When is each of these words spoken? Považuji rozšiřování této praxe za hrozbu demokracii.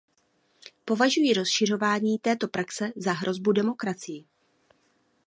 Považuji 0.85 1.33
rozšiřování 1.33 2.17
této 2.19 2.47
praxe 2.47 2.91
za 2.95 3.11
hrozbu 3.13 3.51
demokracii. 3.51 4.25